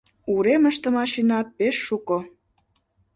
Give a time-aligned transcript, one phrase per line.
[0.33, 2.19] —Уремыште машина пеш шуко.